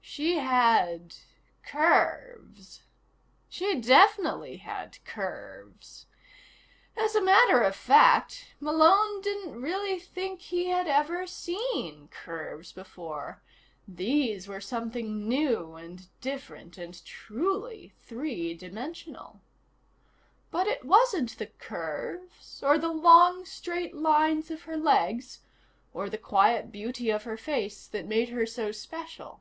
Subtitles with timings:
[0.00, 1.16] She had
[1.62, 2.84] curves.
[3.50, 6.06] She definitely had curves.
[6.96, 13.42] As a matter of fact, Malone didn't really think he had ever seen curves before.
[13.88, 19.40] These were something new and different and truly three dimensional.
[20.50, 25.40] But it wasn't the curves, or the long straight lines of her legs,
[25.92, 29.40] or the quiet beauty of her face, that made her so special.